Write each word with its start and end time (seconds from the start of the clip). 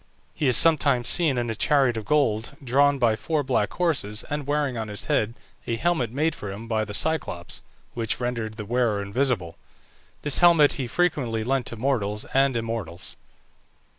He 0.33 0.47
is 0.47 0.57
sometimes 0.57 1.07
seen 1.07 1.37
in 1.37 1.51
a 1.51 1.53
chariot 1.55 1.95
of 1.95 2.05
gold, 2.05 2.57
drawn 2.63 2.97
by 2.97 3.15
four 3.15 3.43
black 3.43 3.71
horses, 3.73 4.25
and 4.31 4.47
wearing 4.47 4.75
on 4.75 4.87
his 4.87 5.05
head 5.05 5.35
a 5.67 5.75
helmet 5.75 6.09
made 6.09 6.33
for 6.33 6.51
him 6.51 6.67
by 6.67 6.85
the 6.85 6.93
Cyclops, 6.95 7.61
which 7.93 8.19
rendered 8.19 8.55
the 8.57 8.65
wearer 8.65 9.03
invisible. 9.03 9.57
This 10.23 10.39
helmet 10.39 10.73
he 10.73 10.87
frequently 10.87 11.43
lent 11.43 11.67
to 11.67 11.75
mortals 11.75 12.25
and 12.33 12.57
immortals. 12.57 13.15